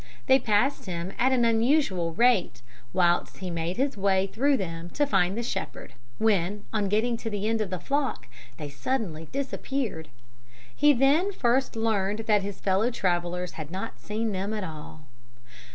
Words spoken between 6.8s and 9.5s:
getting to the end of the flock, they suddenly